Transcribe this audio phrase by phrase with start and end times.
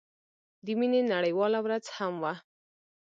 [0.65, 2.33] د مينې نړيواله ورځ هم وه.